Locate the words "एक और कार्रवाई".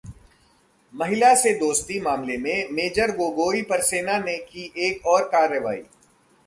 4.77-5.83